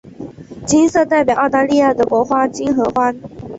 [0.65, 3.15] 金色代表澳大利亚的国花金合欢。